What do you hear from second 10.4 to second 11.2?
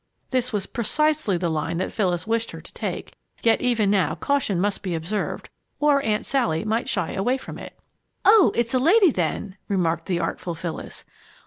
Phyllis.